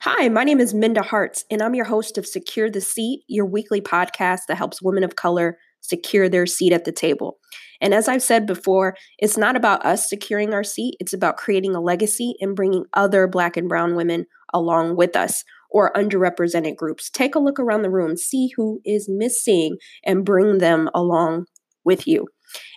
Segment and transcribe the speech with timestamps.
[0.00, 3.46] Hi, my name is Minda Harts, and I'm your host of Secure the Seat, your
[3.46, 7.38] weekly podcast that helps women of color secure their seat at the table.
[7.80, 11.74] And as I've said before, it's not about us securing our seat, it's about creating
[11.74, 17.10] a legacy and bringing other Black and Brown women along with us or underrepresented groups.
[17.10, 21.46] Take a look around the room, see who is missing, and bring them along
[21.84, 22.26] with you.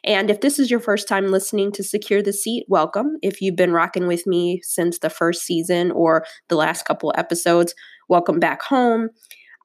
[0.04, 3.18] And if this is your first time listening to Secure the Seat, welcome.
[3.22, 7.74] If you've been rocking with me since the first season or the last couple episodes,
[8.08, 9.10] welcome back home.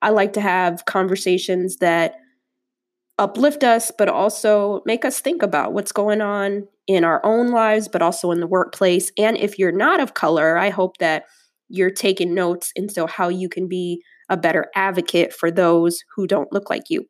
[0.03, 2.17] I like to have conversations that
[3.19, 7.89] uplift us, but also make us think about what's going on in our own lives,
[7.89, 9.11] but also in the workplace.
[9.17, 11.25] And if you're not of color, I hope that
[11.69, 16.53] you're taking notes into how you can be a better advocate for those who don't
[16.53, 17.07] look like you.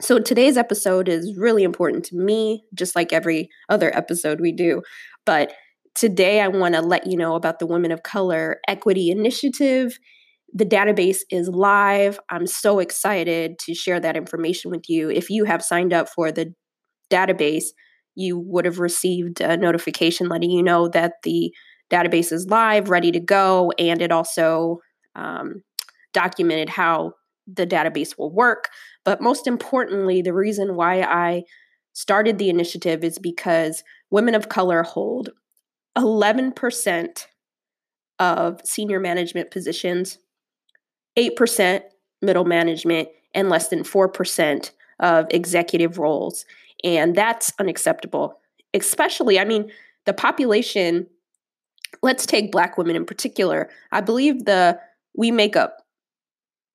[0.00, 4.80] So today's episode is really important to me, just like every other episode we do.
[5.26, 5.52] But
[5.94, 9.98] today I want to let you know about the Women of Color Equity Initiative.
[10.54, 12.18] The database is live.
[12.30, 15.10] I'm so excited to share that information with you.
[15.10, 16.54] If you have signed up for the
[17.10, 17.66] database,
[18.14, 21.52] you would have received a notification letting you know that the
[21.90, 24.78] database is live, ready to go, and it also
[25.14, 25.62] um,
[26.12, 27.12] documented how
[27.54, 28.68] the database will work.
[29.04, 31.44] But most importantly, the reason why I
[31.92, 35.30] started the initiative is because women of color hold
[35.96, 37.26] 11%
[38.18, 40.18] of senior management positions,
[41.18, 41.82] 8%
[42.22, 44.70] middle management, and less than 4%
[45.00, 46.44] of executive roles.
[46.84, 48.38] And that's unacceptable.
[48.74, 49.70] Especially, I mean,
[50.06, 51.06] the population,
[52.02, 53.68] let's take Black women in particular.
[53.90, 54.78] I believe the
[55.16, 55.79] we make up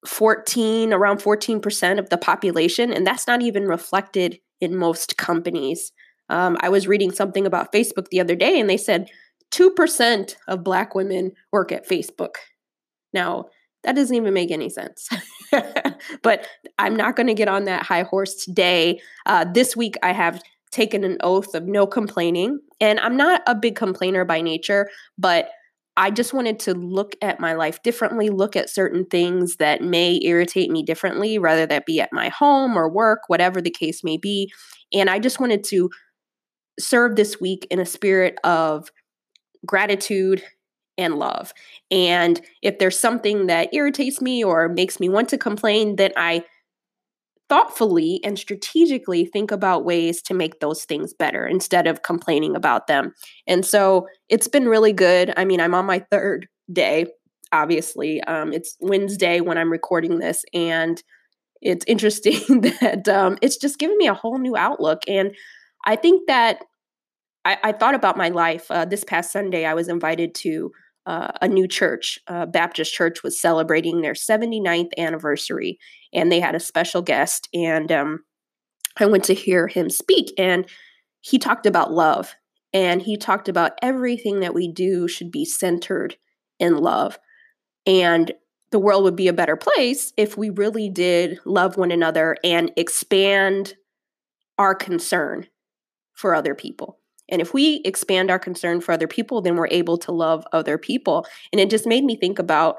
[0.05, 5.91] 14 around 14% of the population and that's not even reflected in most companies.
[6.27, 9.09] Um, i was reading something about facebook the other day and they said
[9.51, 12.35] 2% of black women work at facebook.
[13.13, 13.45] Now
[13.83, 15.07] that doesn't even make any sense.
[16.23, 16.47] But
[16.79, 18.99] i'm not going to get on that high horse today.
[19.25, 23.55] Uh, this week i have taken an oath of no complaining and i'm not a
[23.55, 25.49] big complainer by nature but
[25.97, 30.19] I just wanted to look at my life differently, look at certain things that may
[30.23, 34.17] irritate me differently, rather that be at my home or work, whatever the case may
[34.17, 34.51] be.
[34.93, 35.89] And I just wanted to
[36.79, 38.89] serve this week in a spirit of
[39.65, 40.43] gratitude
[40.97, 41.53] and love.
[41.91, 46.43] And if there's something that irritates me or makes me want to complain, then I
[47.49, 52.87] thoughtfully and strategically think about ways to make those things better instead of complaining about
[52.87, 53.13] them.
[53.47, 55.33] And so it's been really good.
[55.37, 57.07] I mean, I'm on my third day,
[57.51, 58.21] obviously.
[58.23, 61.01] Um, it's Wednesday when I'm recording this, and
[61.61, 65.03] it's interesting that um, it's just given me a whole new outlook.
[65.07, 65.35] And
[65.85, 66.59] I think that
[67.45, 68.65] I, I thought about my life.
[68.69, 70.71] Uh, this past Sunday, I was invited to
[71.05, 75.77] uh, a new church, uh, Baptist church, was celebrating their 79th anniversary,
[76.13, 77.47] and they had a special guest.
[77.53, 78.23] And um,
[78.97, 80.65] I went to hear him speak, and
[81.21, 82.35] he talked about love,
[82.73, 86.17] and he talked about everything that we do should be centered
[86.59, 87.19] in love,
[87.85, 88.31] and
[88.71, 92.71] the world would be a better place if we really did love one another and
[92.75, 93.75] expand
[94.57, 95.47] our concern
[96.13, 96.99] for other people.
[97.29, 100.77] And if we expand our concern for other people, then we're able to love other
[100.77, 101.25] people.
[101.51, 102.77] And it just made me think about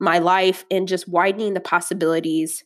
[0.00, 2.64] my life and just widening the possibilities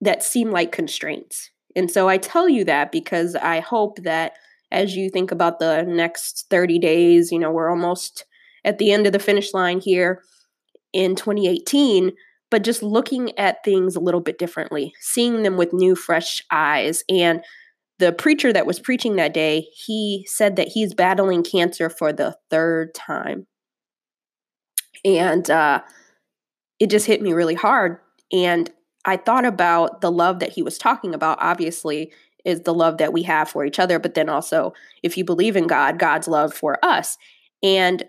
[0.00, 1.50] that seem like constraints.
[1.74, 4.34] And so I tell you that because I hope that
[4.70, 8.24] as you think about the next 30 days, you know, we're almost
[8.64, 10.22] at the end of the finish line here
[10.92, 12.12] in 2018,
[12.50, 17.02] but just looking at things a little bit differently, seeing them with new, fresh eyes,
[17.08, 17.42] and
[17.98, 22.36] the preacher that was preaching that day, he said that he's battling cancer for the
[22.50, 23.46] third time.
[25.04, 25.82] And uh,
[26.80, 27.98] it just hit me really hard.
[28.32, 28.70] And
[29.04, 32.12] I thought about the love that he was talking about, obviously,
[32.44, 34.72] is the love that we have for each other, but then also,
[35.02, 37.16] if you believe in God, God's love for us.
[37.62, 38.04] And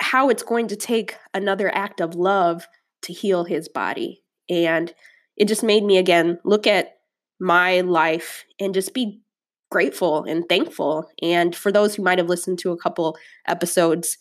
[0.00, 2.66] how it's going to take another act of love
[3.02, 4.22] to heal his body.
[4.48, 4.92] And
[5.36, 6.98] it just made me again look at
[7.44, 9.20] my life and just be
[9.70, 11.08] grateful and thankful.
[11.22, 14.16] And for those who might have listened to a couple episodes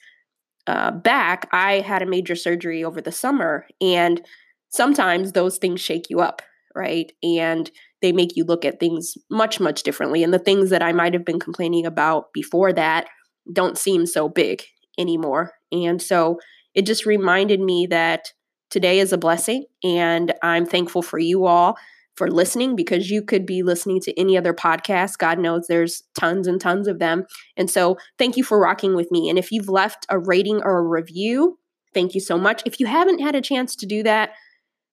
[0.68, 3.66] uh, back, I had a major surgery over the summer.
[3.80, 4.22] And
[4.70, 6.42] sometimes those things shake you up,
[6.75, 7.12] right?
[7.24, 7.72] And
[8.02, 10.24] they make you look at things much, much differently.
[10.24, 13.08] And the things that I might have been complaining about before that
[13.52, 14.64] don't seem so big
[14.98, 15.54] anymore.
[15.72, 16.40] And so
[16.74, 18.34] it just reminded me that
[18.70, 19.66] today is a blessing.
[19.84, 21.78] And I'm thankful for you all
[22.15, 25.18] for listening because you could be listening to any other podcast.
[25.18, 27.25] God knows there's tons and tons of them.
[27.57, 29.30] And so thank you for rocking with me.
[29.30, 31.57] And if you've left a rating or a review,
[31.94, 32.63] Thank you so much.
[32.65, 34.31] If you haven't had a chance to do that,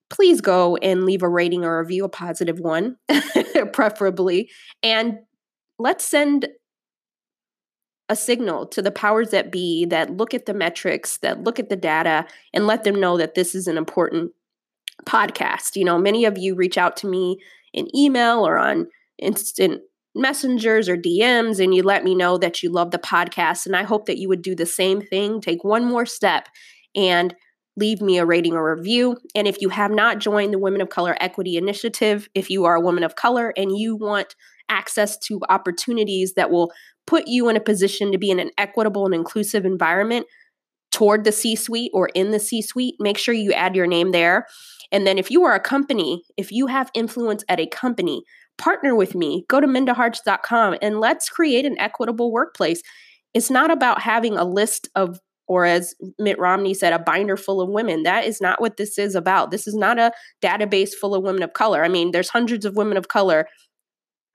[0.09, 2.97] please go and leave a rating or review, a positive one,
[3.73, 4.51] preferably.
[4.83, 5.19] And
[5.79, 6.49] let's send
[8.09, 11.69] a signal to the powers that be that look at the metrics, that look at
[11.69, 14.33] the data, and let them know that this is an important
[15.07, 15.77] podcast.
[15.77, 17.39] You know, many of you reach out to me
[17.73, 18.89] in email or on
[19.19, 19.83] instant
[20.15, 23.67] messengers or DMs and you let me know that you love the podcast.
[23.67, 25.41] And I hope that you would do the same thing.
[25.41, 26.49] Take one more step
[26.97, 27.35] and
[27.77, 29.17] leave me a rating or review.
[29.35, 32.75] And if you have not joined the Women of Color Equity Initiative, if you are
[32.75, 34.35] a woman of color and you want
[34.69, 36.73] access to opportunities that will
[37.07, 40.27] put you in a position to be in an equitable and inclusive environment
[40.91, 44.13] toward the C suite or in the C suite, make sure you add your name
[44.13, 44.47] there.
[44.93, 48.23] And then if you are a company, if you have influence at a company,
[48.59, 49.45] partner with me.
[49.49, 52.83] Go to mindaharts.com and let's create an equitable workplace.
[53.33, 55.21] It's not about having a list of
[55.51, 58.05] or as Mitt Romney said, a binder full of women.
[58.05, 59.51] That is not what this is about.
[59.51, 61.85] This is not a database full of women of color.
[61.85, 63.49] I mean, there's hundreds of women of color,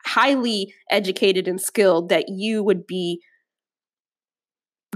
[0.06, 3.22] highly educated and skilled, that you would be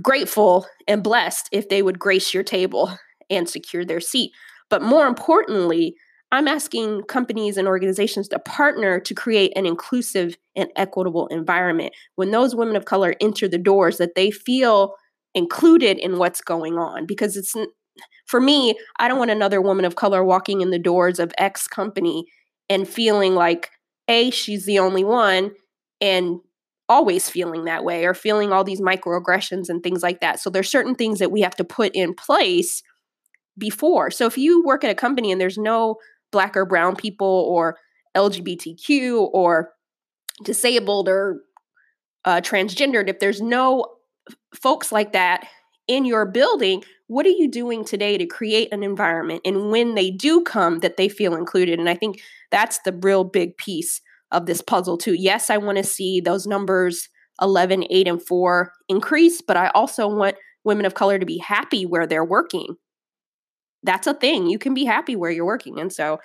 [0.02, 2.98] grateful and blessed if they would grace your table
[3.30, 4.32] and secure their seat.
[4.70, 5.96] But more importantly,
[6.32, 11.94] I'm asking companies and organizations to partner to create an inclusive and equitable environment.
[12.16, 14.94] When those women of color enter the doors, that they feel
[15.34, 17.06] included in what's going on.
[17.08, 17.56] Because it's,
[18.28, 21.68] for me, I don't want another woman of color walking in the doors of X
[21.68, 22.26] company
[22.70, 23.72] and feeling like,
[24.08, 25.52] A, she's the only one,
[26.00, 26.40] and
[26.90, 30.40] always feeling that way or feeling all these microaggressions and things like that.
[30.40, 32.82] So there's certain things that we have to put in place
[33.58, 34.10] before.
[34.10, 35.98] So if you work at a company and there's no
[36.32, 37.78] black or brown people or
[38.18, 39.72] LGBTQ or
[40.44, 41.42] disabled or
[42.26, 43.86] uh, transgendered, if there's no
[44.56, 45.48] folks like that
[45.88, 49.42] in your building, what are you doing today to create an environment?
[49.46, 51.80] And when they do come, that they feel included.
[51.80, 52.22] And I think
[52.52, 55.14] that's the real big piece of this puzzle, too.
[55.14, 57.10] Yes, I want to see those numbers
[57.42, 61.86] 11, 8, and 4 increase, but I also want women of color to be happy
[61.86, 62.76] where they're working
[63.84, 64.48] that's a thing.
[64.48, 65.80] You can be happy where you're working.
[65.80, 66.20] And so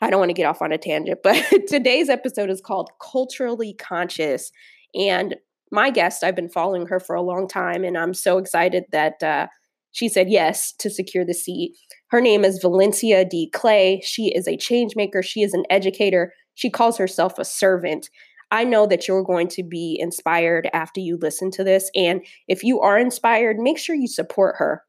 [0.00, 3.74] I don't want to get off on a tangent, but today's episode is called Culturally
[3.74, 4.50] Conscious.
[4.94, 5.36] And
[5.70, 9.22] my guest, I've been following her for a long time, and I'm so excited that
[9.22, 9.48] uh,
[9.90, 11.72] she said yes to secure the seat.
[12.08, 13.50] Her name is Valencia D.
[13.52, 14.00] Clay.
[14.04, 16.32] She is a change maker, she is an educator.
[16.54, 18.10] She calls herself a servant.
[18.50, 21.90] I know that you're going to be inspired after you listen to this.
[21.94, 24.84] And if you are inspired, make sure you support her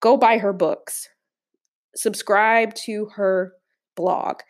[0.00, 1.08] go buy her books,
[1.94, 3.52] subscribe to her
[3.96, 4.40] blog,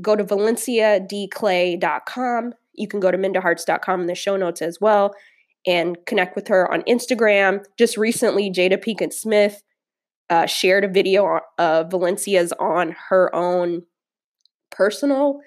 [0.00, 2.54] go to valenciadclay.com.
[2.74, 5.14] You can go to mindaharts.com in the show notes as well
[5.66, 7.64] and connect with her on Instagram.
[7.78, 9.62] Just recently, Jada Pinkett Smith
[10.30, 13.82] uh, shared a video of Valencia's on her own
[14.72, 15.40] personal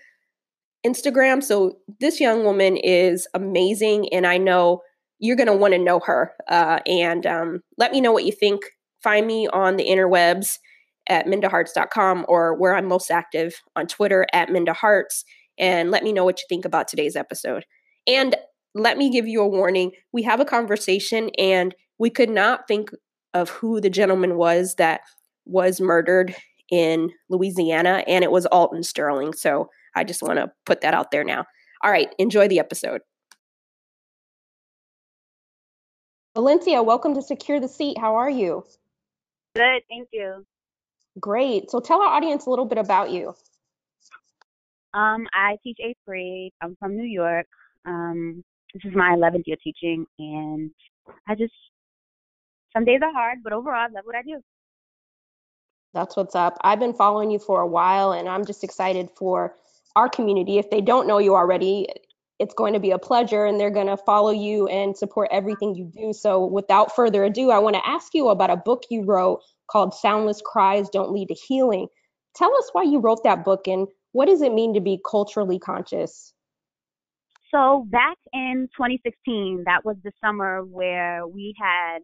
[0.85, 1.43] Instagram.
[1.43, 4.81] So this young woman is amazing, and I know
[5.19, 6.33] you're going to want to know her.
[6.47, 8.61] Uh, and um, let me know what you think
[9.01, 10.57] find me on the interwebs
[11.07, 15.23] at mindaharts.com or where I'm most active on Twitter at mindaharts
[15.59, 17.65] and let me know what you think about today's episode.
[18.07, 18.35] And
[18.73, 19.91] let me give you a warning.
[20.11, 22.89] We have a conversation and we could not think
[23.33, 25.01] of who the gentleman was that
[25.45, 26.35] was murdered
[26.71, 29.33] in Louisiana and it was Alton Sterling.
[29.33, 31.45] So I just want to put that out there now.
[31.83, 33.01] All right, enjoy the episode.
[36.35, 37.97] Valencia, welcome to Secure the Seat.
[37.97, 38.63] How are you?
[39.55, 40.45] Good, thank you.
[41.19, 41.71] Great.
[41.71, 43.33] So tell our audience a little bit about you.
[44.93, 46.51] Um, I teach eighth grade.
[46.61, 47.47] I'm from New York.
[47.85, 48.43] Um,
[48.73, 50.71] this is my 11th year teaching, and
[51.27, 51.53] I just
[52.73, 54.41] some days are hard, but overall, I love what I do.
[55.95, 56.57] That's what's up.
[56.61, 59.55] I've been following you for a while, and I'm just excited for
[59.95, 60.57] our community.
[60.57, 61.87] If they don't know you already,
[62.37, 65.73] it's going to be a pleasure and they're going to follow you and support everything
[65.73, 66.11] you do.
[66.11, 69.39] So, without further ado, I want to ask you about a book you wrote
[69.71, 71.87] called Soundless Cries Don't Lead to Healing.
[72.35, 75.59] Tell us why you wrote that book and what does it mean to be culturally
[75.59, 76.33] conscious?
[77.51, 81.99] So, back in 2016, that was the summer where we had,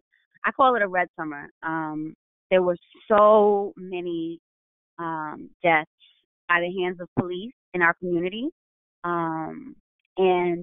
[0.46, 1.50] I call it a red summer.
[1.62, 2.14] Um,
[2.52, 2.76] there were
[3.08, 4.38] so many
[4.98, 5.88] um, deaths
[6.50, 8.50] by the hands of police in our community.
[9.04, 9.74] Um,
[10.18, 10.62] and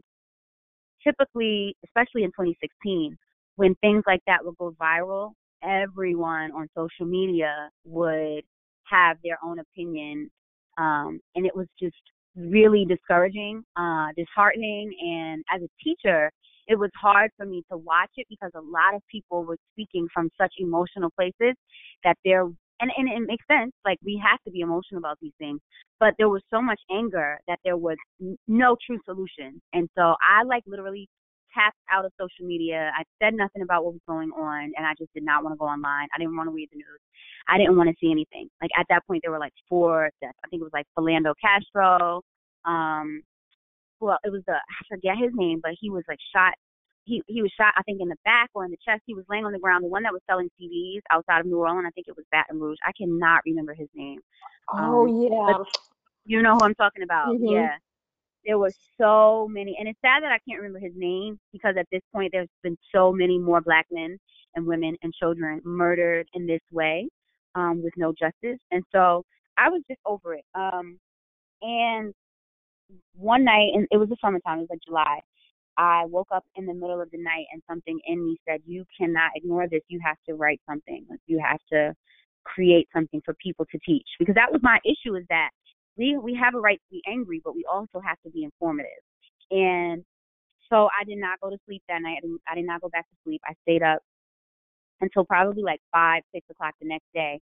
[1.04, 3.18] typically, especially in 2016,
[3.56, 5.32] when things like that would go viral,
[5.64, 8.44] everyone on social media would
[8.84, 10.30] have their own opinion.
[10.78, 11.96] Um, and it was just
[12.36, 14.94] really discouraging, uh, disheartening.
[15.02, 16.32] And as a teacher,
[16.70, 20.08] it was hard for me to watch it because a lot of people were speaking
[20.14, 21.56] from such emotional places
[22.04, 22.48] that they're
[22.82, 23.74] and, and it makes sense.
[23.84, 25.60] Like we have to be emotional about these things,
[26.00, 27.98] but there was so much anger that there was
[28.48, 29.62] no true solution.
[29.74, 31.10] And so I like literally
[31.54, 32.92] tapped out of social media.
[32.98, 35.58] I said nothing about what was going on, and I just did not want to
[35.58, 36.08] go online.
[36.16, 37.02] I didn't want to read the news.
[37.50, 38.48] I didn't want to see anything.
[38.62, 40.38] Like at that point, there were like four deaths.
[40.46, 42.24] I think it was like Philando Castile.
[42.66, 43.24] Um,
[44.00, 46.54] well, it was the I forget his name, but he was like shot.
[47.06, 49.02] He he was shot, I think, in the back or in the chest.
[49.06, 49.84] He was laying on the ground.
[49.84, 52.60] The one that was selling CDs outside of New Orleans, I think it was Baton
[52.60, 52.78] Rouge.
[52.86, 54.20] I cannot remember his name.
[54.74, 55.64] Oh um, yeah.
[56.26, 57.30] You know who I'm talking about?
[57.30, 57.48] Mm-hmm.
[57.48, 57.76] Yeah.
[58.46, 61.88] There were so many, and it's sad that I can't remember his name because at
[61.92, 64.18] this point there's been so many more black men
[64.56, 67.08] and women and children murdered in this way
[67.56, 68.60] um, with no justice.
[68.72, 69.24] And so
[69.58, 70.46] I was just over it.
[70.56, 70.98] Um,
[71.62, 72.14] and
[73.16, 75.20] one night, and it was the summertime, it was like July.
[75.78, 78.84] I woke up in the middle of the night and something in me said, You
[78.98, 79.82] cannot ignore this.
[79.88, 81.06] You have to write something.
[81.26, 81.94] You have to
[82.44, 84.08] create something for people to teach.
[84.20, 85.50] Because that was my issue is that
[85.98, 88.90] we we have a right to be angry, but we also have to be informative.
[89.52, 90.04] And
[90.70, 92.18] so I did not go to sleep that night.
[92.18, 93.42] I, didn't, I did not go back to sleep.
[93.46, 94.00] I stayed up
[95.02, 97.40] until probably like five, six o'clock the next day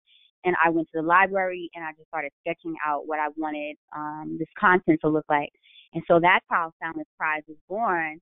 [0.47, 3.75] and I went to the library and I just started sketching out what I wanted
[3.93, 5.51] um, this content to look like.
[5.93, 8.19] And so that's how Soundless Cries was born.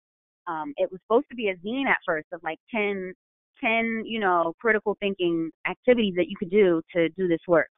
[0.47, 3.13] Um, it was supposed to be a zine at first of like 10,
[3.63, 7.69] 10, you know, critical thinking activities that you could do to do this work.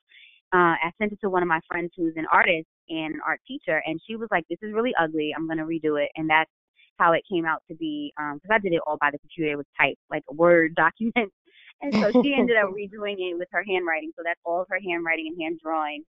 [0.54, 3.42] Uh, I sent it to one of my friends who's an artist and an art
[3.46, 5.34] teacher, and she was like, "This is really ugly.
[5.36, 6.50] I'm gonna redo it." And that's
[6.98, 8.14] how it came out to be.
[8.16, 9.52] Because um, I did it all by the computer.
[9.52, 11.34] It was typed like a Word document
[11.82, 14.12] and so she ended up redoing it with her handwriting.
[14.16, 16.04] So that's all of her handwriting and hand drawing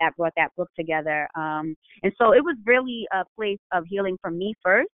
[0.00, 1.28] that brought that book together.
[1.36, 4.90] Um, and so it was really a place of healing for me first.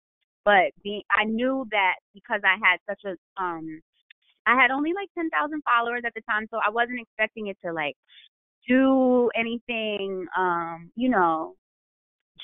[0.44, 3.80] But being, I knew that because I had such a, um,
[4.46, 7.72] I had only like 10,000 followers at the time, so I wasn't expecting it to
[7.72, 7.94] like
[8.68, 11.54] do anything, um, you know,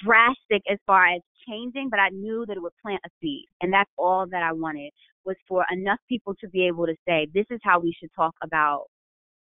[0.05, 3.47] drastic as far as changing, but I knew that it would plant a seed.
[3.61, 4.93] And that's all that I wanted
[5.25, 8.35] was for enough people to be able to say, this is how we should talk
[8.43, 8.87] about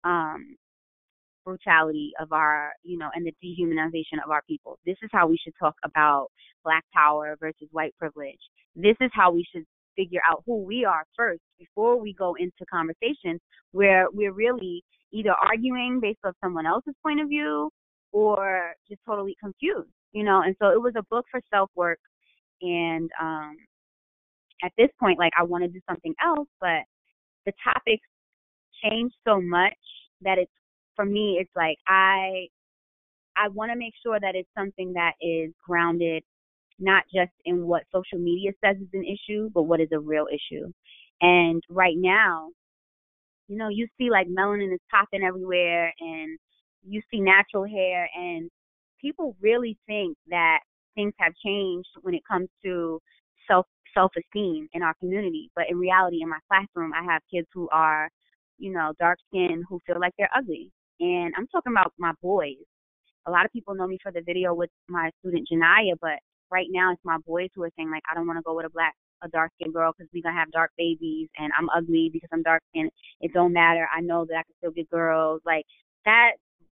[0.04, 0.56] um,
[1.44, 4.78] brutality of our, you know, and the dehumanization of our people.
[4.84, 6.28] This is how we should talk about
[6.64, 8.40] black power versus white privilege.
[8.74, 9.64] This is how we should
[9.96, 13.40] figure out who we are first before we go into conversations
[13.72, 14.82] where we're really
[15.12, 17.68] either arguing based off someone else's point of view
[18.12, 21.98] or just totally confused you know and so it was a book for self work
[22.62, 23.56] and um
[24.64, 26.82] at this point like i want to do something else but
[27.46, 28.06] the topics
[28.82, 29.72] change so much
[30.22, 30.52] that it's
[30.96, 32.46] for me it's like i
[33.36, 36.22] i want to make sure that it's something that is grounded
[36.78, 40.26] not just in what social media says is an issue but what is a real
[40.32, 40.66] issue.
[41.20, 42.48] And right now
[43.48, 46.38] you know you see like melanin is popping everywhere and
[46.88, 48.50] you see natural hair and
[49.00, 50.60] people really think that
[50.94, 53.00] things have changed when it comes to
[53.48, 55.50] self self esteem in our community.
[55.56, 58.08] But in reality, in my classroom, I have kids who are,
[58.58, 60.70] you know, dark skinned who feel like they're ugly.
[61.00, 62.62] And I'm talking about my boys.
[63.26, 66.18] A lot of people know me for the video with my student Janaya, but
[66.50, 68.66] right now it's my boys who are saying like, I don't want to go with
[68.66, 72.10] a black, a dark skinned girl because we're gonna have dark babies, and I'm ugly
[72.12, 72.90] because I'm dark skinned.
[73.20, 73.86] It don't matter.
[73.94, 75.42] I know that I can still get girls.
[75.44, 75.64] Like
[76.04, 76.32] that.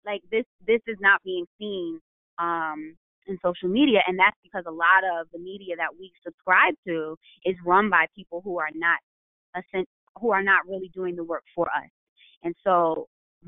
[0.06, 0.44] Like this.
[0.68, 2.02] This is not being seen
[2.40, 2.96] um,
[3.28, 7.16] in social media, and that's because a lot of the media that we subscribe to
[7.46, 9.00] is run by people who are not
[10.20, 11.90] who are not really doing the work for us.
[12.44, 13.08] And so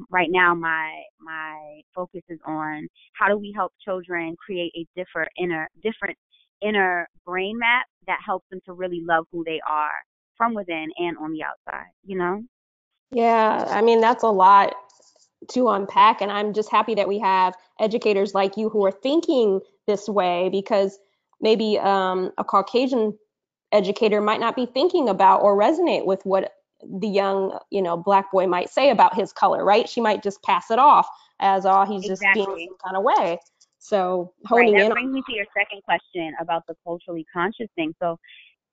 [0.09, 5.29] right now my my focus is on how do we help children create a different
[5.37, 6.17] inner different
[6.61, 9.91] inner brain map that helps them to really love who they are
[10.37, 12.41] from within and on the outside, you know?
[13.11, 14.73] Yeah, I mean that's a lot
[15.49, 16.21] to unpack.
[16.21, 20.49] And I'm just happy that we have educators like you who are thinking this way
[20.49, 20.97] because
[21.41, 23.17] maybe um, a Caucasian
[23.71, 26.53] educator might not be thinking about or resonate with what
[26.99, 29.89] the young, you know, black boy might say about his color, right?
[29.89, 31.07] She might just pass it off
[31.39, 32.43] as, oh, he's exactly.
[32.43, 33.39] just being some kind of way.
[33.79, 34.91] So honing right, that in.
[34.91, 37.93] brings me to your second question about the culturally conscious thing.
[38.01, 38.17] So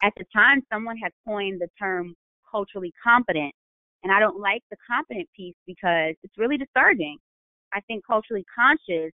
[0.02, 2.14] at the time, someone had coined the term
[2.50, 3.52] culturally competent,
[4.02, 7.18] and I don't like the competent piece because it's really discouraging.
[7.72, 9.12] I think culturally conscious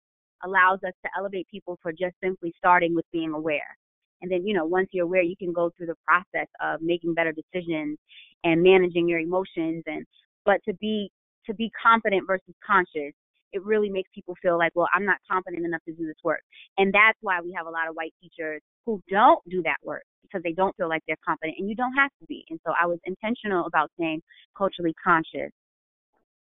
[0.44, 3.76] allows us to elevate people for just simply starting with being aware.
[4.22, 7.14] And then, you know, once you're aware, you can go through the process of making
[7.14, 7.98] better decisions
[8.44, 10.06] and managing your emotions and
[10.44, 11.10] but to be
[11.46, 13.12] to be competent versus conscious
[13.54, 16.42] it really makes people feel like, well, I'm not competent enough to do this work.
[16.76, 20.02] And that's why we have a lot of white teachers who don't do that work
[20.22, 22.44] because they don't feel like they're competent and you don't have to be.
[22.50, 24.20] And so I was intentional about saying
[24.58, 25.52] culturally conscious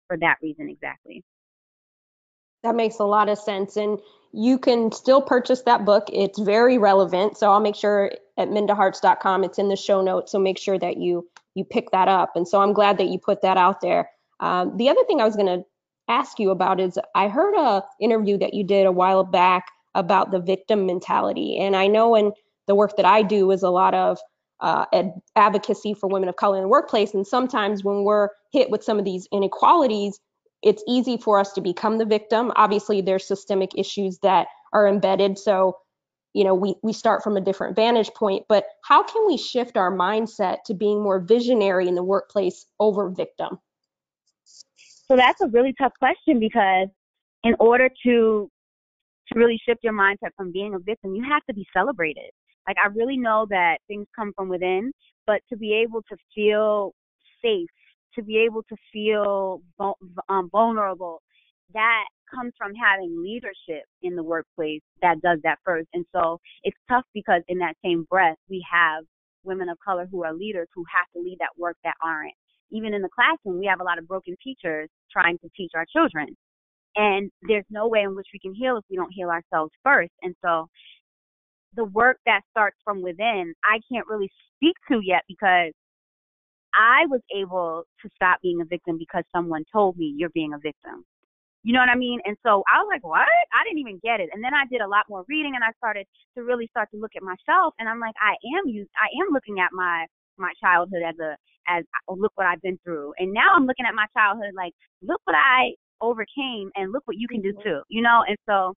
[0.08, 1.24] for that reason exactly.
[2.63, 3.75] That makes a lot of sense.
[3.77, 3.98] And
[4.31, 6.08] you can still purchase that book.
[6.13, 7.38] It's very relevant.
[7.38, 10.31] So I'll make sure at mindaharts.com it's in the show notes.
[10.31, 12.36] So make sure that you you pick that up.
[12.36, 14.10] And so I'm glad that you put that out there.
[14.39, 15.65] Um, the other thing I was going to
[16.12, 20.32] ask you about is I heard a interview that you did a while back about
[20.32, 21.58] the victim mentality.
[21.58, 22.32] And I know in
[22.68, 24.20] the work that I do is a lot of
[24.60, 27.13] uh, ad- advocacy for women of color in the workplace.
[27.13, 30.20] And sometimes when we're hit with some of these inequalities,
[30.62, 32.51] it's easy for us to become the victim.
[32.56, 35.39] Obviously, there's systemic issues that are embedded.
[35.39, 35.77] So,
[36.34, 39.75] you know, we, we start from a different vantage point, but how can we shift
[39.75, 43.58] our mindset to being more visionary in the workplace over victim?
[45.12, 46.88] So that's a really tough question because
[47.44, 48.50] in order to
[49.27, 52.32] to really shift your mindset from being a victim, you have to be celebrated.
[52.65, 54.94] Like I really know that things come from within,
[55.27, 56.94] but to be able to feel
[57.44, 57.68] safe,
[58.15, 59.62] to be able to feel
[60.30, 61.22] um, vulnerable,
[61.74, 65.89] that comes from having leadership in the workplace that does that first.
[65.94, 69.03] And so it's tough because in that same breath, we have
[69.44, 72.34] women of color who are leaders who have to lead that work that aren't.
[72.72, 75.86] Even in the classroom, we have a lot of broken teachers trying to teach our
[75.92, 76.36] children.
[76.96, 80.12] And there's no way in which we can heal if we don't heal ourselves first.
[80.22, 80.68] And so
[81.75, 85.72] the work that starts from within, I can't really speak to yet because
[86.74, 90.58] I was able to stop being a victim because someone told me you're being a
[90.58, 91.04] victim.
[91.63, 92.20] You know what I mean?
[92.25, 93.28] And so I was like, what?
[93.54, 94.30] I didn't even get it.
[94.34, 97.00] And then I did a lot more reading and I started to really start to
[97.00, 100.51] look at myself and I'm like, I am you I am looking at my my
[100.60, 101.38] childhood as a
[101.68, 103.13] as oh, look what I've been through.
[103.18, 107.18] And now I'm looking at my childhood like, look what I overcame and look what
[107.18, 107.70] you can do mm-hmm.
[107.70, 108.24] too, you know?
[108.27, 108.74] And so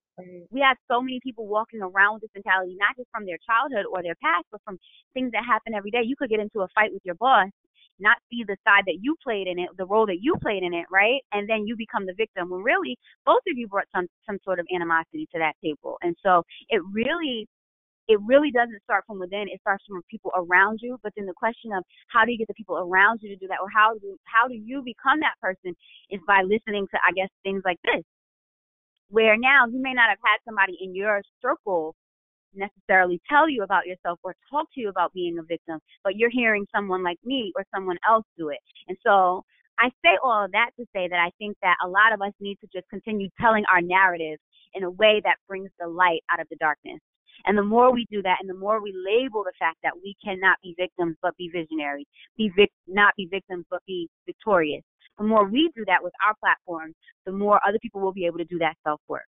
[0.50, 3.86] we have so many people walking around with this mentality, not just from their childhood
[3.90, 4.78] or their past, but from
[5.14, 6.02] things that happen every day.
[6.04, 7.48] You could get into a fight with your boss,
[7.98, 10.74] not see the side that you played in it, the role that you played in
[10.74, 11.20] it, right?
[11.32, 14.58] And then you become the victim when really both of you brought some some sort
[14.58, 15.96] of animosity to that table.
[16.02, 17.46] And so it really
[18.08, 19.48] it really doesn't start from within.
[19.48, 20.98] It starts from people around you.
[21.02, 23.48] But then the question of how do you get the people around you to do
[23.48, 25.74] that, or how do how do you become that person,
[26.10, 28.04] is by listening to I guess things like this,
[29.08, 31.94] where now you may not have had somebody in your circle
[32.54, 36.30] necessarily tell you about yourself or talk to you about being a victim, but you're
[36.30, 38.58] hearing someone like me or someone else do it.
[38.88, 39.42] And so
[39.78, 42.32] I say all of that to say that I think that a lot of us
[42.40, 44.38] need to just continue telling our narrative
[44.74, 47.00] in a way that brings the light out of the darkness.
[47.46, 50.16] And the more we do that, and the more we label the fact that we
[50.24, 54.82] cannot be victims but be visionaries, be vic- not be victims but be victorious,
[55.18, 56.94] the more we do that with our platforms,
[57.26, 59.26] the more other people will be able to do that self work.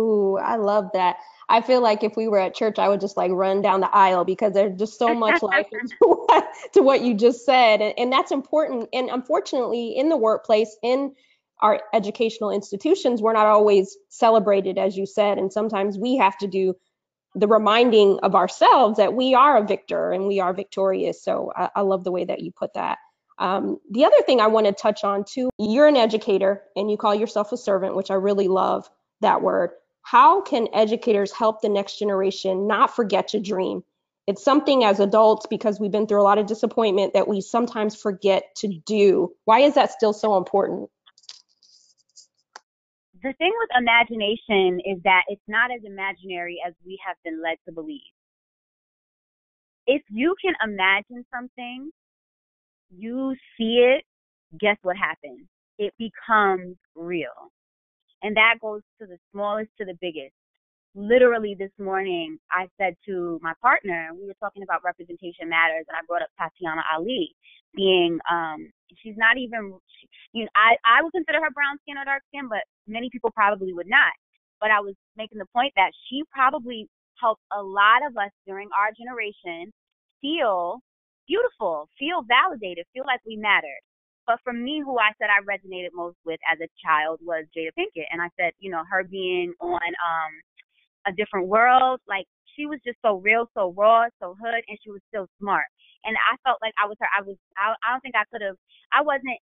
[0.00, 1.16] Ooh, I love that.
[1.48, 3.94] I feel like if we were at church, I would just like run down the
[3.94, 7.80] aisle because there's just so much life to what, to what you just said.
[7.80, 8.88] And, and that's important.
[8.92, 11.12] And unfortunately, in the workplace, in
[11.60, 15.38] our educational institutions, we're not always celebrated, as you said.
[15.38, 16.74] And sometimes we have to do
[17.34, 21.22] the reminding of ourselves that we are a victor and we are victorious.
[21.22, 22.98] So I, I love the way that you put that.
[23.38, 26.96] Um, the other thing I want to touch on too, you're an educator and you
[26.96, 28.90] call yourself a servant, which I really love
[29.20, 29.70] that word.
[30.02, 33.82] How can educators help the next generation not forget to dream?
[34.26, 37.96] It's something as adults, because we've been through a lot of disappointment, that we sometimes
[37.96, 39.34] forget to do.
[39.44, 40.88] Why is that still so important?
[43.22, 47.56] The thing with imagination is that it's not as imaginary as we have been led
[47.66, 48.00] to believe.
[49.86, 51.90] If you can imagine something,
[52.90, 54.04] you see it,
[54.58, 55.46] guess what happens?
[55.78, 57.52] It becomes real.
[58.22, 60.34] And that goes to the smallest to the biggest.
[60.94, 65.96] Literally this morning, I said to my partner, we were talking about representation matters, and
[65.96, 67.34] I brought up Tatiana Ali
[67.74, 68.70] being um
[69.02, 69.78] she's not even
[70.32, 73.30] you know I I would consider her brown skin or dark skin, but many people
[73.30, 74.12] probably would not.
[74.60, 76.88] But I was making the point that she probably
[77.20, 79.72] helped a lot of us during our generation
[80.20, 80.80] feel
[81.26, 83.80] beautiful, feel validated, feel like we mattered.
[84.26, 87.72] But for me, who I said I resonated most with as a child was Jada
[87.78, 90.32] Pinkett, and I said, you know, her being on um
[91.06, 92.26] a different world, like
[92.56, 95.64] she was just so real, so raw, so hood, and she was still smart
[96.04, 97.08] and I felt like I was her.
[97.10, 97.36] I was.
[97.56, 98.56] I, I don't think I could have.
[98.92, 99.40] I wasn't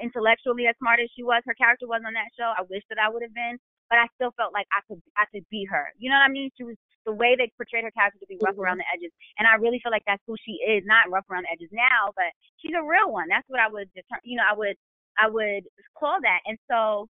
[0.00, 1.42] intellectually as smart as she was.
[1.46, 2.52] Her character was on that show.
[2.52, 3.58] I wish that I would have been,
[3.90, 5.00] but I still felt like I could.
[5.16, 5.92] I could be her.
[5.98, 6.50] You know what I mean?
[6.56, 8.62] She was the way they portrayed her character to be rough mm-hmm.
[8.62, 10.82] around the edges, and I really feel like that's who she is.
[10.86, 13.28] Not rough around the edges now, but she's a real one.
[13.28, 14.24] That's what I would determine.
[14.24, 14.76] You know, I would.
[15.18, 15.64] I would
[15.96, 16.40] call that.
[16.44, 17.08] And so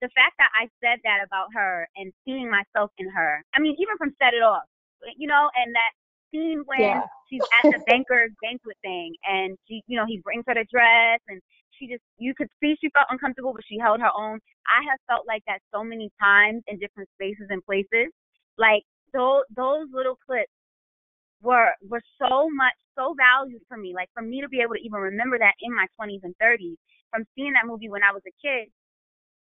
[0.00, 3.74] the fact that I said that about her and seeing myself in her, I mean,
[3.80, 4.62] even from Set It Off,
[5.16, 5.92] you know, and that
[6.30, 7.02] scene when yeah.
[7.28, 11.20] she's at the banker's banquet thing and she, you know, he brings her the dress
[11.28, 11.40] and
[11.78, 14.40] she just, you could see she felt uncomfortable, but she held her own.
[14.66, 18.12] I have felt like that so many times in different spaces and places.
[18.58, 20.52] Like those, those little clips
[21.42, 23.92] were, were so much, so valued for me.
[23.94, 26.76] Like for me to be able to even remember that in my 20s and 30s
[27.10, 28.68] from seeing that movie when I was a kid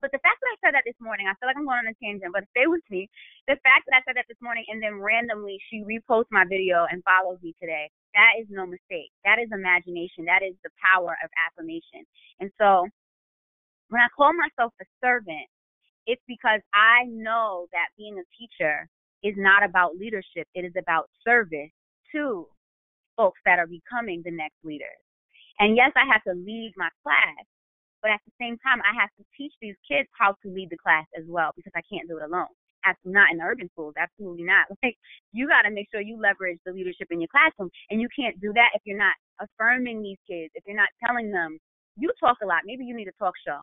[0.03, 1.87] but the fact that I said that this morning, I feel like I'm going on
[1.87, 3.07] a tangent, but stay with me.
[3.47, 6.91] The fact that I said that this morning and then randomly she reposts my video
[6.91, 9.13] and follows me today, that is no mistake.
[9.25, 10.25] That is imagination.
[10.27, 12.05] That is the power of affirmation.
[12.41, 12.87] And so
[13.89, 15.49] when I call myself a servant,
[16.07, 18.89] it's because I know that being a teacher
[19.23, 20.49] is not about leadership.
[20.55, 21.71] It is about service
[22.15, 22.47] to
[23.17, 24.99] folks that are becoming the next leaders.
[25.59, 27.45] And yes, I have to lead my class,
[28.01, 30.81] but at the same time, I have to teach these kids how to lead the
[30.81, 32.51] class as well because I can't do it alone.
[33.05, 33.95] Not in the urban schools.
[33.99, 34.67] Absolutely not.
[34.83, 34.97] Like
[35.33, 38.39] you got to make sure you leverage the leadership in your classroom, and you can't
[38.41, 40.51] do that if you're not affirming these kids.
[40.55, 41.59] If you're not telling them,
[41.97, 42.67] you talk a lot.
[42.67, 43.61] Maybe you need a talk show,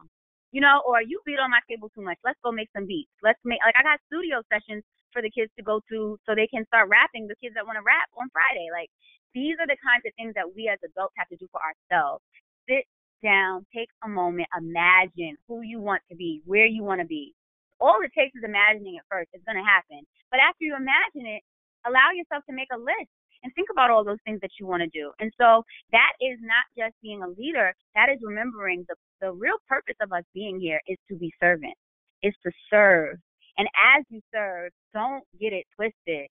[0.51, 2.17] you know, or you beat on my table too much.
[2.23, 3.11] Let's go make some beats.
[3.23, 6.47] Let's make like I got studio sessions for the kids to go to so they
[6.47, 7.27] can start rapping.
[7.27, 8.89] The kids that want to rap on Friday, like
[9.33, 12.23] these are the kinds of things that we as adults have to do for ourselves.
[12.69, 12.85] Sit
[13.23, 17.33] down, take a moment, imagine who you want to be, where you want to be.
[17.79, 19.29] All it takes is imagining it first.
[19.33, 20.03] It's going to happen.
[20.31, 21.43] But after you imagine it,
[21.87, 23.11] allow yourself to make a list
[23.43, 25.11] and think about all those things that you want to do.
[25.19, 29.57] And so that is not just being a leader, that is remembering the, the real
[29.67, 31.79] purpose of us being here is to be servants,
[32.21, 33.17] is to serve.
[33.57, 36.27] And as you serve, don't get it twisted.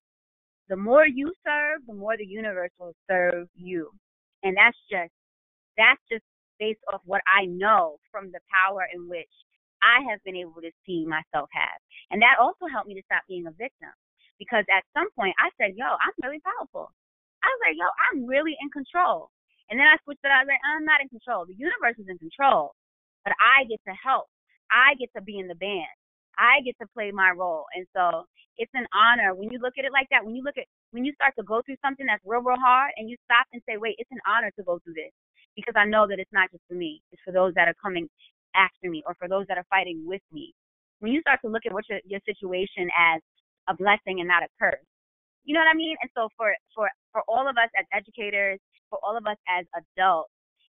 [0.69, 3.91] The more you serve, the more the universe will serve you.
[4.43, 5.13] And that's just
[5.77, 6.25] that's just
[6.59, 9.31] based off what I know from the power in which
[9.83, 11.79] I have been able to see myself have.
[12.11, 13.93] And that also helped me to stop being a victim.
[14.39, 16.91] Because at some point I said, yo, I'm really powerful.
[17.43, 19.31] I was like, yo, I'm really in control.
[19.71, 20.33] And then I switched it.
[20.33, 21.45] I was like, I'm not in control.
[21.45, 22.73] The universe is in control,
[23.25, 24.31] but I get to help.
[24.71, 25.91] I get to be in the band.
[26.39, 27.67] I get to play my role.
[27.75, 28.25] And so
[28.57, 30.25] it's an honor when you look at it like that.
[30.25, 32.93] When you look at, when you start to go through something that's real, real hard
[32.97, 35.13] and you stop and say, wait, it's an honor to go through this
[35.57, 37.03] because I know that it's not just for me.
[37.13, 38.09] It's for those that are coming
[38.55, 40.55] after me or for those that are fighting with me.
[41.01, 43.21] When you start to look at what your, your situation as
[43.69, 44.85] a blessing and not a curse,
[45.45, 45.97] you know what I mean?
[46.03, 48.59] And so for, for, for all of us as educators,
[48.91, 50.31] for all of us as adults,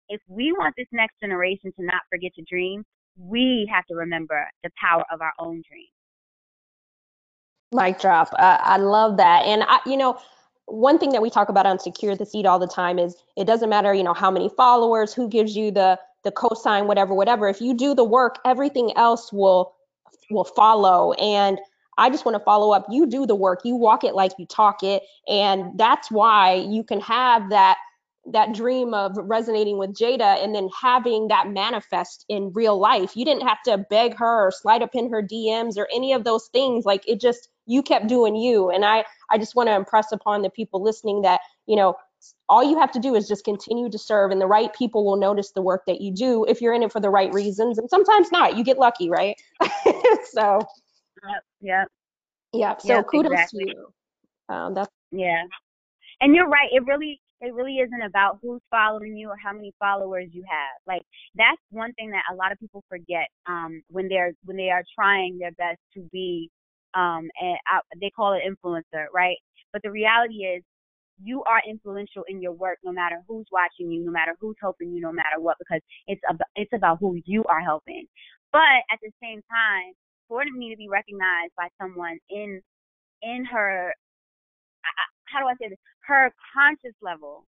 [0.09, 2.85] if we want this next generation to not forget to dream,
[3.17, 5.89] we have to remember the power of our own dreams.
[7.73, 8.33] Mic drop.
[8.33, 9.45] Uh, I love that.
[9.45, 10.19] And I, you know,
[10.69, 13.47] one thing that we talk about on secure the seat all the time is it
[13.47, 17.49] doesn't matter you know how many followers who gives you the the cosign whatever whatever.
[17.49, 19.75] If you do the work everything else will
[20.31, 21.13] will follow.
[21.15, 21.59] And
[21.97, 22.87] i just want to follow up.
[22.91, 23.61] You do the work.
[23.65, 25.03] You walk it like you talk it.
[25.29, 27.79] And that's why you can have that
[28.33, 33.17] that dream of resonating with Jada and then having that manifest in real life.
[33.17, 36.25] You didn't have to beg her or slide up in her DMs or any of
[36.25, 36.85] those things.
[36.85, 38.71] Like it just you kept doing you.
[38.71, 41.95] And I I just want to impress upon the people listening that, you know,
[42.49, 45.17] all you have to do is just continue to serve and the right people will
[45.17, 47.89] notice the work that you do if you're in it for the right reasons and
[47.89, 48.57] sometimes not.
[48.57, 49.37] You get lucky, right?
[50.31, 50.61] so
[51.27, 51.43] Yep.
[51.61, 51.89] Yep.
[52.53, 52.77] Yeah.
[52.79, 53.65] So yep, kudos exactly.
[53.65, 54.55] to you.
[54.55, 55.43] Um, that's yeah.
[56.21, 56.69] And you're right.
[56.73, 60.81] It really it really isn't about who's following you or how many followers you have.
[60.87, 61.03] Like
[61.37, 64.83] that's one thing that a lot of people forget um, when they're when they are
[64.95, 66.51] trying their best to be
[66.95, 69.37] um, and I, they call it influencer, right?
[69.73, 70.63] But the reality is
[71.23, 74.93] you are influential in your work no matter who's watching you, no matter who's helping
[74.93, 78.07] you, no matter what, because it's about it's about who you are helping.
[78.53, 79.93] But at the same time,
[80.29, 82.61] for me to be recognized by someone in
[83.23, 83.93] in her
[85.33, 85.79] how do I say this?
[86.09, 87.45] Her conscious level.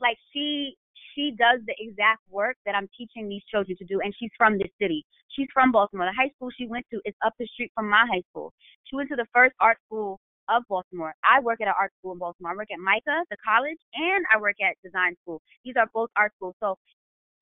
[0.00, 0.76] Like she
[1.14, 4.58] she does the exact work that I'm teaching these children to do, and she's from
[4.58, 5.04] this city.
[5.34, 6.06] She's from Baltimore.
[6.06, 8.52] The high school she went to is up the street from my high school.
[8.84, 11.14] She went to the first art school of Baltimore.
[11.24, 12.52] I work at an art school in Baltimore.
[12.52, 15.42] I work at MICA, the college, and I work at design school.
[15.64, 16.54] These are both art schools.
[16.60, 16.76] So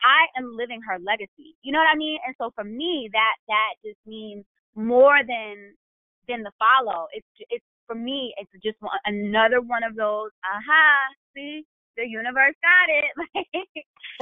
[0.03, 1.57] I am living her legacy.
[1.63, 2.19] You know what I mean?
[2.27, 5.75] And so for me, that that just means more than
[6.29, 7.07] than the follow.
[7.13, 11.65] It's it's for me, it's just one, another one of those, aha, see,
[11.97, 13.65] the universe got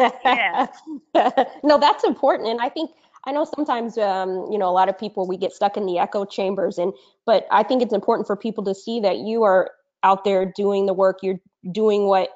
[0.00, 0.14] it.
[0.24, 1.46] yeah.
[1.64, 2.48] no, that's important.
[2.48, 2.90] And I think,
[3.24, 5.98] I know sometimes, um, you know, a lot of people, we get stuck in the
[5.98, 6.92] echo chambers and,
[7.24, 9.70] but I think it's important for people to see that you are
[10.02, 12.30] out there doing the work, you're doing what,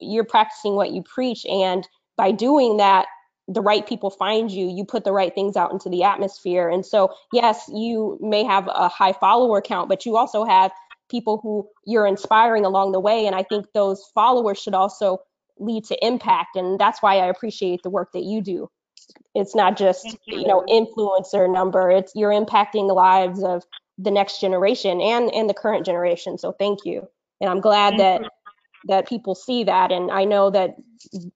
[0.00, 1.44] you're practicing what you preach.
[1.46, 3.06] And by doing that,
[3.48, 6.68] the right people find you, you put the right things out into the atmosphere.
[6.68, 10.70] And so, yes, you may have a high follower count, but you also have
[11.10, 13.26] people who you're inspiring along the way.
[13.26, 15.18] And I think those followers should also
[15.58, 16.56] lead to impact.
[16.56, 18.70] And that's why I appreciate the work that you do.
[19.34, 20.40] It's not just, you.
[20.40, 21.90] you know, influencer number.
[21.90, 23.64] It's you're impacting the lives of
[23.98, 26.38] the next generation and and the current generation.
[26.38, 27.08] So thank you.
[27.40, 28.28] And I'm glad thank that you.
[28.88, 29.92] that people see that.
[29.92, 30.76] And I know that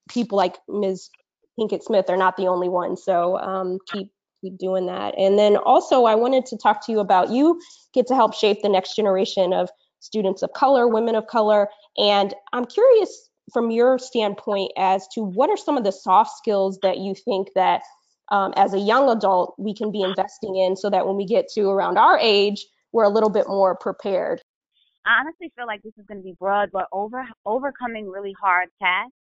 [0.09, 1.11] people like Ms.
[1.59, 3.03] Pinkett Smith are not the only ones.
[3.03, 4.11] So um, keep
[4.43, 5.15] keep doing that.
[5.19, 7.61] And then also, I wanted to talk to you about you
[7.95, 12.35] get to help shape the next generation of students of color, women of color, and
[12.53, 16.99] I'm curious from your standpoint as to what are some of the soft skills that
[16.99, 17.83] you think that
[18.31, 21.49] um, as a young adult we can be investing in so that when we get
[21.55, 24.43] to around our age we're a little bit more prepared
[25.07, 28.69] i honestly feel like this is going to be broad but over overcoming really hard
[28.83, 29.13] tasks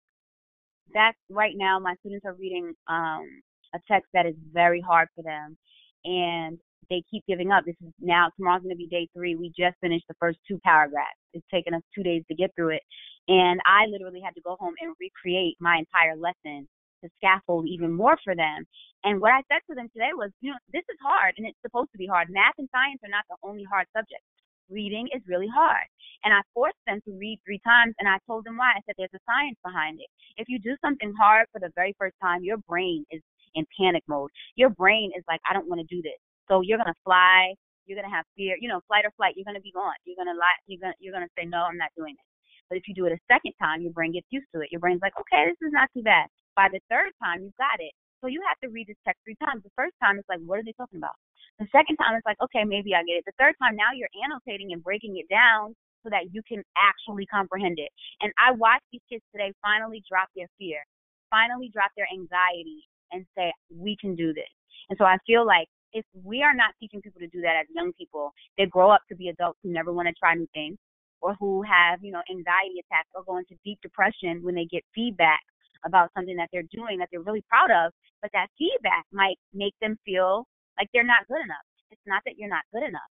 [0.94, 3.42] that's right now my students are reading um,
[3.74, 5.58] a text that is very hard for them
[6.06, 7.66] and they keep giving up.
[7.66, 9.36] This is now tomorrow's going to be day three.
[9.36, 11.18] We just finished the first two paragraphs.
[11.34, 12.84] It's taken us two days to get through it,
[13.28, 16.68] and I literally had to go home and recreate my entire lesson
[17.04, 18.66] to scaffold even more for them.
[19.04, 21.58] And what I said to them today was, you know, this is hard, and it's
[21.62, 22.30] supposed to be hard.
[22.30, 24.26] Math and science are not the only hard subjects.
[24.70, 25.86] Reading is really hard.
[26.24, 28.74] And I forced them to read three times, and I told them why.
[28.74, 30.08] I said, there's a science behind it.
[30.38, 33.22] If you do something hard for the very first time, your brain is
[33.54, 34.32] in panic mode.
[34.56, 36.18] Your brain is like, I don't want to do this.
[36.48, 37.54] So you're gonna fly.
[37.86, 38.58] You're gonna have fear.
[38.60, 39.34] You know, flight or flight.
[39.36, 39.98] You're gonna be gone.
[40.06, 40.58] You're gonna lie.
[40.68, 41.66] You're gonna you're gonna say no.
[41.66, 42.26] I'm not doing it.
[42.70, 44.70] But if you do it a second time, your brain gets used to it.
[44.72, 46.26] Your brain's like, okay, this is not too bad.
[46.56, 47.94] By the third time, you've got it.
[48.22, 49.64] So you have to read this text three times.
[49.64, 51.16] The first time, it's like, what are they talking about?
[51.60, 53.26] The second time, it's like, okay, maybe I get it.
[53.26, 57.26] The third time, now you're annotating and breaking it down so that you can actually
[57.26, 57.90] comprehend it.
[58.22, 60.84] And I watched these kids today finally drop their fear,
[61.30, 64.50] finally drop their anxiety, and say, we can do this.
[64.90, 67.68] And so I feel like if we are not teaching people to do that as
[67.74, 70.78] young people, they grow up to be adults who never want to try new things
[71.22, 74.84] or who have, you know, anxiety attacks or go into deep depression when they get
[74.94, 75.40] feedback
[75.86, 79.74] about something that they're doing that they're really proud of, but that feedback might make
[79.82, 80.46] them feel
[80.78, 81.66] like they're not good enough.
[81.92, 83.10] It's not that you're not good enough.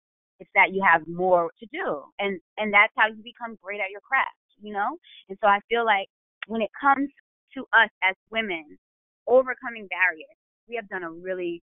[0.40, 2.02] It's that you have more to do.
[2.18, 4.98] And and that's how you become great at your craft, you know?
[5.28, 6.08] And so I feel like
[6.46, 7.08] when it comes
[7.54, 8.78] to us as women
[9.26, 10.36] overcoming barriers,
[10.68, 11.62] we have done a really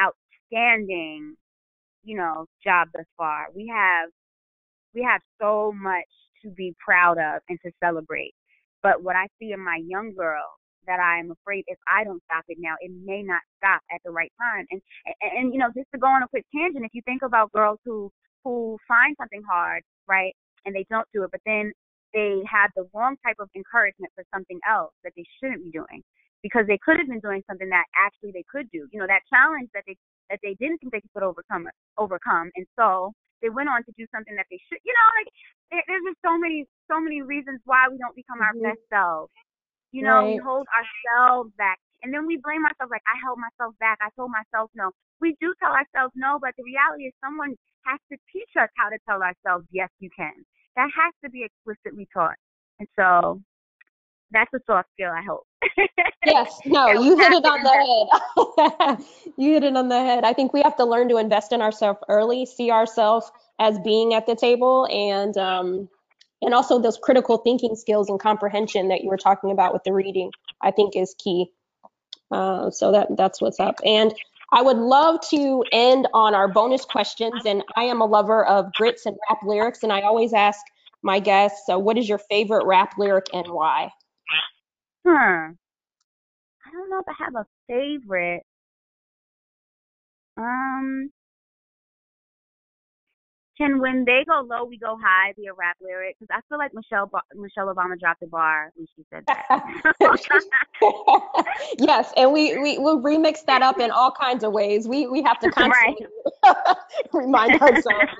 [0.00, 1.34] outstanding,
[2.04, 3.48] you know, job thus far.
[3.54, 4.10] We have
[4.94, 6.08] we have so much
[6.42, 8.34] to be proud of and to celebrate.
[8.82, 10.44] But what I see in my young girl
[10.86, 14.10] that I'm afraid if I don't stop it now, it may not stop at the
[14.10, 14.66] right time.
[14.70, 14.80] And,
[15.22, 17.52] and and you know, just to go on a quick tangent, if you think about
[17.52, 18.10] girls who
[18.44, 21.72] who find something hard, right, and they don't do it, but then
[22.14, 26.02] they have the wrong type of encouragement for something else that they shouldn't be doing
[26.42, 28.88] because they could have been doing something that actually they could do.
[28.92, 29.96] You know, that challenge that they
[30.30, 34.06] that they didn't think they could overcome overcome, and so they went on to do
[34.10, 34.80] something that they should.
[34.82, 35.30] You know, like
[35.70, 38.64] there, there's just so many so many reasons why we don't become mm-hmm.
[38.64, 39.32] our best selves.
[39.92, 40.36] You know, right.
[40.36, 43.98] we hold ourselves back, and then we blame ourselves like I held myself back.
[44.04, 44.92] I told myself no.
[45.20, 47.56] We do tell ourselves no, but the reality is someone
[47.88, 50.34] has to teach us how to tell ourselves yes, you can.
[50.76, 52.38] That has to be explicitly taught.
[52.78, 53.42] And so
[54.30, 55.46] that's a soft skill, I hope.
[56.26, 59.06] yes, no, you hit it on the head.
[59.36, 60.24] you hit it on the head.
[60.24, 64.14] I think we have to learn to invest in ourselves early, see ourselves as being
[64.14, 65.88] at the table, and um,
[66.42, 69.92] and also those critical thinking skills and comprehension that you were talking about with the
[69.92, 70.30] reading.
[70.62, 71.50] I think is key.
[72.30, 73.76] Uh, so that that's what's up.
[73.84, 74.14] And
[74.52, 77.44] I would love to end on our bonus questions.
[77.44, 80.60] And I am a lover of grits and rap lyrics, and I always ask
[81.02, 83.90] my guests, so what is your favorite rap lyric and why?
[85.08, 85.52] Hmm.
[86.66, 88.42] I don't know if I have a favorite.
[90.36, 91.10] Um,
[93.56, 96.16] can when they go low, we go high be a rap lyric?
[96.20, 99.46] Because I feel like Michelle Michelle Obama dropped the bar when she said that.
[101.78, 104.86] yes, and we we will remix that up in all kinds of ways.
[104.86, 106.06] We we have to constantly
[107.14, 108.12] remind ourselves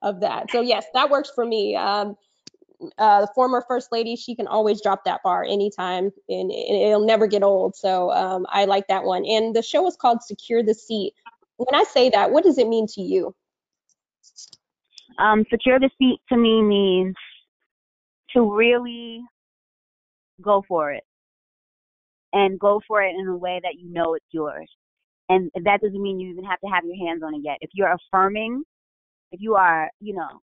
[0.00, 0.50] of that.
[0.50, 1.76] So yes, that works for me.
[1.76, 2.16] Um,
[2.98, 7.26] uh, the former first lady, she can always drop that bar anytime and, it'll never
[7.26, 7.76] get old.
[7.76, 9.24] So um, I like that one.
[9.24, 11.12] And the show is called Secure the Seat.
[11.56, 13.34] When I say that, what does it mean to you?
[15.18, 17.14] Um, secure the seat to me means
[18.30, 19.20] to really
[20.42, 21.04] go for it
[22.32, 24.68] and go for it in a way that you know it's yours.
[25.28, 27.58] And that doesn't mean you even have to have your hands on it yet.
[27.60, 28.64] If you're affirming,
[29.30, 30.40] if you are, you know,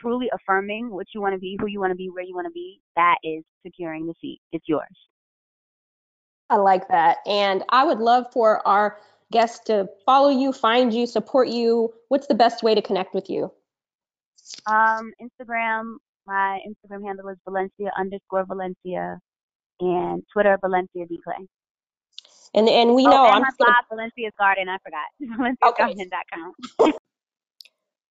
[0.00, 2.46] truly affirming what you want to be, who you want to be, where you want
[2.46, 4.40] to be, that is securing the seat.
[4.52, 4.96] It's yours.
[6.50, 7.18] I like that.
[7.26, 8.98] And I would love for our
[9.30, 11.92] guests to follow you, find you, support you.
[12.08, 13.52] What's the best way to connect with you?
[14.66, 19.18] Um, Instagram, my Instagram handle is Valencia underscore Valencia,
[19.80, 21.46] and Twitter Valencia D Clay.
[22.54, 24.68] And and we oh, know and I'm my blog Valencia's Garden.
[24.68, 25.06] I forgot
[25.60, 26.92] valenciagarden.com.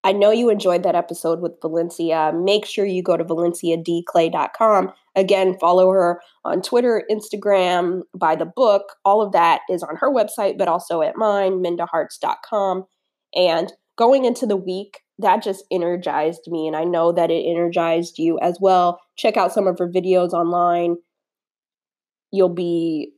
[0.06, 2.32] I know you enjoyed that episode with Valencia.
[2.32, 4.92] Make sure you go to valenciadclay.com.
[5.16, 8.84] Again, follow her on Twitter, Instagram, buy the book.
[9.04, 12.84] All of that is on her website, but also at mine, mindaharts.com.
[13.34, 16.68] And going into the week, that just energized me.
[16.68, 19.00] And I know that it energized you as well.
[19.16, 20.98] Check out some of her videos online.
[22.30, 23.10] You'll be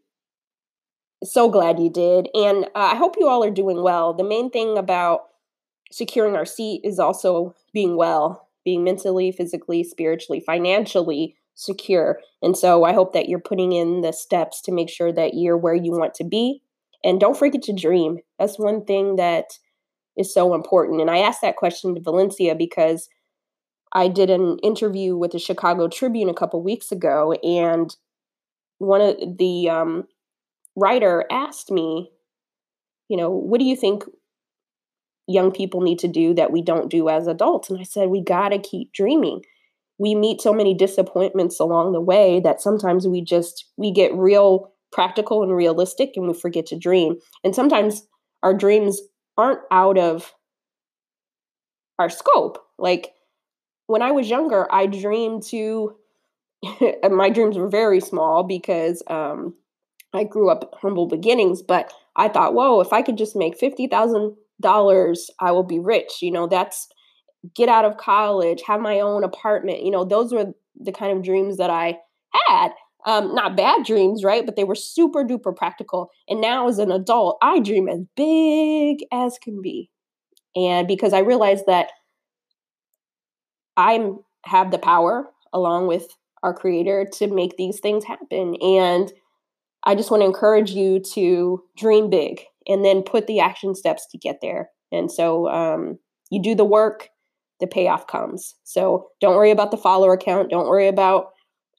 [1.22, 2.30] so glad you did.
[2.32, 4.14] And uh, I hope you all are doing well.
[4.14, 5.24] The main thing about
[5.90, 12.20] securing our seat is also being well, being mentally, physically, spiritually, financially secure.
[12.42, 15.56] And so I hope that you're putting in the steps to make sure that you're
[15.56, 16.62] where you want to be.
[17.04, 18.18] And don't forget to dream.
[18.38, 19.46] That's one thing that
[20.16, 21.00] is so important.
[21.00, 23.08] And I asked that question to Valencia because
[23.92, 27.94] I did an interview with the Chicago Tribune a couple weeks ago, and
[28.78, 30.04] one of the um,
[30.76, 32.10] writer asked me,
[33.08, 34.04] you know, what do you think
[35.28, 37.70] young people need to do that we don't do as adults?
[37.70, 39.42] And I said, we got to keep dreaming.
[39.98, 44.72] We meet so many disappointments along the way that sometimes we just we get real
[44.92, 47.16] practical and realistic and we forget to dream.
[47.44, 48.06] And sometimes
[48.42, 49.00] our dreams
[49.36, 50.32] aren't out of
[51.98, 52.64] our scope.
[52.78, 53.12] Like
[53.86, 55.96] when I was younger, I dreamed to
[57.10, 59.54] my dreams were very small because um,
[60.12, 63.56] I grew up humble beginnings, but I thought, whoa, if I could just make
[64.62, 66.22] $50,000, I will be rich.
[66.22, 66.88] You know, that's
[67.54, 69.82] get out of college, have my own apartment.
[69.82, 71.98] You know, those were the kind of dreams that I
[72.48, 72.72] had.
[73.06, 74.44] Um, not bad dreams, right?
[74.44, 76.10] But they were super duper practical.
[76.28, 79.88] And now as an adult, I dream as big as can be.
[80.56, 81.90] And because I realized that
[83.76, 84.10] I
[84.44, 86.08] have the power along with
[86.42, 88.56] our creator to make these things happen.
[88.56, 89.12] And
[89.84, 94.06] I just want to encourage you to dream big and then put the action steps
[94.10, 94.70] to get there.
[94.92, 95.98] And so um,
[96.30, 97.08] you do the work,
[97.60, 98.54] the payoff comes.
[98.64, 100.50] So don't worry about the follower count.
[100.50, 101.28] Don't worry about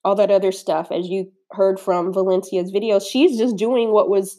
[0.03, 0.91] all that other stuff.
[0.91, 4.37] As you heard from Valencia's video, she's just doing what was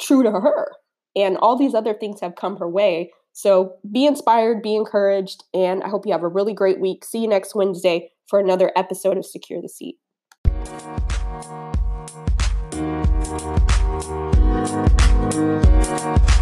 [0.00, 0.72] true to her.
[1.16, 3.12] And all these other things have come her way.
[3.32, 7.04] So be inspired, be encouraged, and I hope you have a really great week.
[7.04, 9.98] See you next Wednesday for another episode of Secure the Seat.
[16.04, 16.33] Bye.